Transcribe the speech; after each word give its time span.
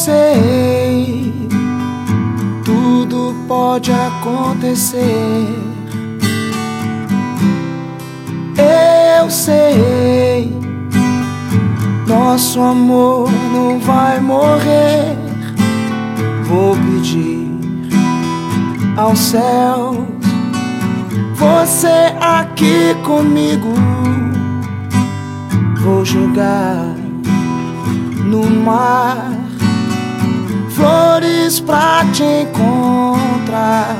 sei, 0.00 1.30
tudo 2.64 3.34
pode 3.46 3.92
acontecer. 3.92 5.46
Eu 8.56 9.30
sei, 9.30 10.58
nosso 12.06 12.62
amor 12.62 13.30
não 13.52 13.78
vai 13.78 14.18
morrer. 14.20 15.18
Vou 16.44 16.74
pedir 16.76 17.50
ao 18.96 19.14
céu, 19.14 20.06
você 21.34 22.14
aqui 22.18 22.94
comigo. 23.04 23.74
Vou 25.82 26.04
jogar 26.06 26.94
no 28.24 28.48
mar 28.50 29.49
pra 31.70 32.04
te 32.12 32.22
encontrar. 32.22 33.96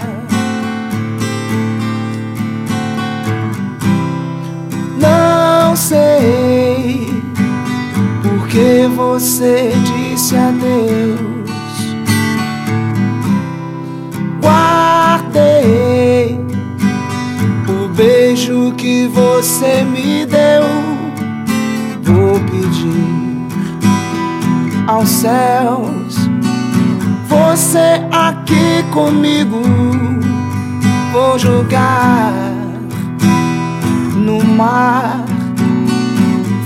Não 4.99 5.77
sei 5.77 7.23
porque 8.23 8.89
você 8.95 9.73
disse 9.85 10.37
adeus. 10.37 11.51
Guardei 14.41 16.39
o 17.69 17.89
beijo 17.95 18.73
que 18.77 19.07
você 19.07 19.85
me 19.85 20.27
deu. 20.27 20.65
Vou 22.03 22.41
pedir 22.41 23.21
aos 24.87 25.09
céus 25.09 26.20
você 27.51 28.01
aqui 28.13 28.85
comigo. 28.93 29.61
Vou 31.13 31.37
jogar 31.37 32.33
no 34.15 34.45
mar 34.45 35.25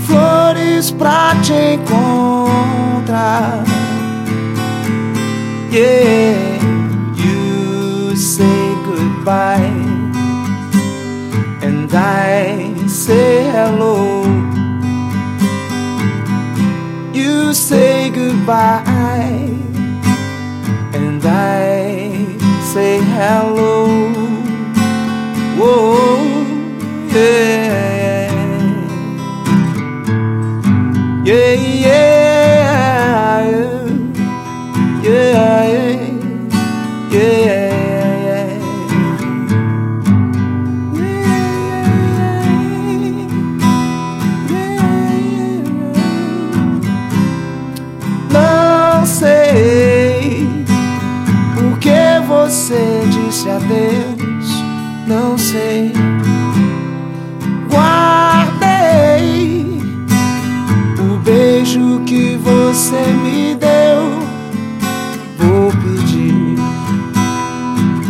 flores 0.05 0.91
pra 0.91 1.35
te 1.41 1.53
encontrar. 1.73 3.63
Yeah, 5.71 6.59
you 7.17 8.15
say 8.15 8.75
goodbye, 8.85 9.73
and 11.63 11.89
I 11.91 12.87
say 12.87 13.49
hello. 13.51 14.23
You 17.11 17.55
say 17.55 18.11
goodbye. 18.11 19.34
Hello. 23.15 23.74
Disse 53.55 53.63
adeus, 53.63 54.63
não 55.07 55.37
sei. 55.37 55.93
Guardei 57.69 59.01
o 60.99 61.17
beijo 61.19 62.01
que 62.05 62.37
você 62.37 63.01
me 63.23 63.55
deu. 63.55 64.19
Vou 65.37 65.71
pedir 65.71 66.57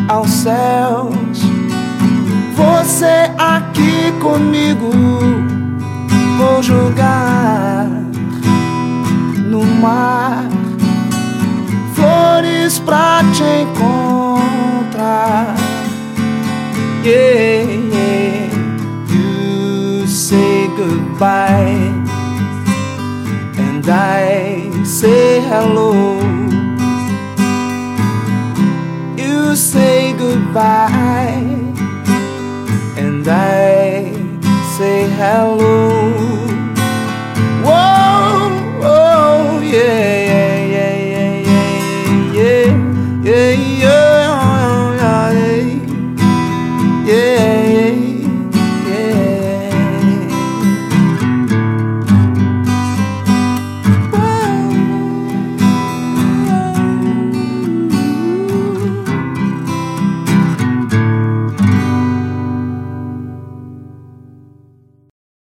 aos 0.08 0.30
céus, 0.30 1.42
você 2.56 3.32
aqui 3.38 4.12
comigo. 4.22 4.92
Vou 6.38 6.62
jogar 6.62 7.88
no 9.50 9.64
mar 9.64 10.44
flores 11.94 12.80
pra 12.80 13.22
te 13.34 13.44
encontrar. 13.62 13.95
Yeah, 17.06 17.62
yeah. 17.94 18.50
You 19.14 20.08
say 20.08 20.66
goodbye, 20.76 21.94
and 23.66 23.86
I 23.88 24.72
say 24.84 25.40
hello. 25.42 25.94
You 29.16 29.56
say 29.56 30.14
goodbye. 30.18 30.95